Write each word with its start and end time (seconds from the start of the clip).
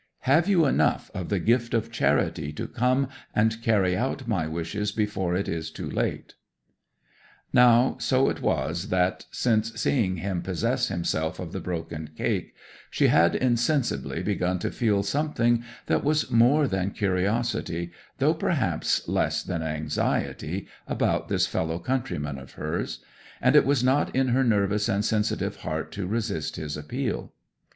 Have 0.21 0.47
you 0.49 0.65
enough 0.65 1.11
of 1.13 1.29
the 1.29 1.37
gift 1.37 1.75
of 1.75 1.91
charity 1.91 2.51
to 2.53 2.65
come 2.67 3.07
and 3.35 3.61
carry 3.61 3.95
out 3.95 4.27
my 4.27 4.47
wishes 4.47 4.91
before 4.91 5.35
it 5.35 5.47
is 5.47 5.69
too 5.69 5.87
late?" 5.87 6.33
'Now 7.53 7.97
so 7.99 8.27
it 8.27 8.41
was 8.41 8.87
that, 8.89 9.27
since 9.29 9.71
seeing 9.79 10.15
him 10.17 10.41
possess 10.41 10.87
himself 10.87 11.37
of 11.39 11.51
the 11.51 11.59
broken 11.59 12.09
cake, 12.17 12.55
she 12.89 13.09
had 13.09 13.35
insensibly 13.35 14.23
begun 14.23 14.57
to 14.57 14.71
feel 14.71 15.03
something 15.03 15.63
that 15.85 16.03
was 16.03 16.31
more 16.31 16.67
than 16.67 16.89
curiosity, 16.89 17.91
though 18.17 18.33
perhaps 18.33 19.07
less 19.07 19.43
than 19.43 19.61
anxiety, 19.61 20.65
about 20.87 21.27
this 21.27 21.45
fellow 21.45 21.77
countryman 21.77 22.39
of 22.39 22.53
hers; 22.53 23.01
and 23.39 23.55
it 23.55 23.67
was 23.67 23.83
not 23.83 24.15
in 24.15 24.29
her 24.29 24.43
nervous 24.43 24.89
and 24.89 25.05
sensitive 25.05 25.57
heart 25.57 25.91
to 25.91 26.07
resist 26.07 26.55
his 26.55 26.75
appeal. 26.75 27.33